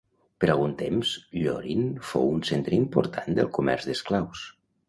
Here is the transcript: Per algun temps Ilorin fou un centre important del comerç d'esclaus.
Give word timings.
Per 0.43 0.47
algun 0.53 0.71
temps 0.79 1.11
Ilorin 1.41 1.85
fou 2.13 2.33
un 2.39 2.41
centre 2.53 2.79
important 2.81 3.41
del 3.41 3.55
comerç 3.59 3.91
d'esclaus. 3.91 4.49